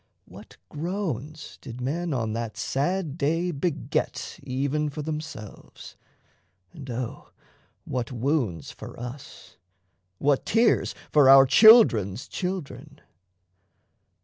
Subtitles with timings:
[0.25, 5.95] What groans did men on that sad day beget Even for themselves,
[6.73, 7.29] and O
[7.85, 9.57] what wounds for us,
[10.17, 12.99] What tears for our children's children!